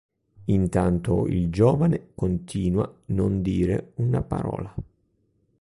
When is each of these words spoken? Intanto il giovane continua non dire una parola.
Intanto 0.45 1.27
il 1.27 1.51
giovane 1.51 2.07
continua 2.15 2.91
non 3.09 3.43
dire 3.43 3.91
una 3.97 4.23
parola. 4.23 4.73